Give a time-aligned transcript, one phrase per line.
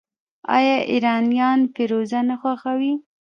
[0.55, 2.93] آیا ایرانیان فیروزه نه خوښوي؟